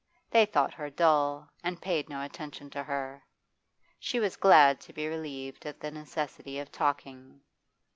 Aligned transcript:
They 0.31 0.47
thought 0.47 0.73
her 0.73 0.89
dull; 0.89 1.47
and 1.63 1.79
paid 1.79 2.09
no 2.09 2.23
attention 2.23 2.71
to 2.71 2.81
her. 2.81 3.23
She 3.99 4.19
was 4.19 4.35
glad 4.35 4.81
to 4.81 4.93
be 4.93 5.05
relieved 5.07 5.63
of 5.67 5.77
the 5.79 5.91
necessity 5.91 6.57
of 6.57 6.71
talking. 6.71 7.39